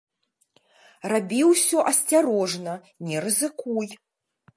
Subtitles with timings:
[1.11, 2.73] Рабі ўсё асцярожна,
[3.11, 3.87] не рызыкуй.